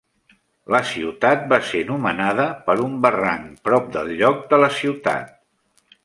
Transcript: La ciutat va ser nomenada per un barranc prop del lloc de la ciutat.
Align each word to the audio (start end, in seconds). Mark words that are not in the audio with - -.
La 0.75 0.79
ciutat 0.91 1.43
va 1.51 1.59
ser 1.71 1.81
nomenada 1.89 2.45
per 2.69 2.75
un 2.85 2.95
barranc 3.03 3.59
prop 3.67 3.91
del 3.97 4.09
lloc 4.23 4.39
de 4.55 4.59
la 4.63 4.71
ciutat. 4.79 5.29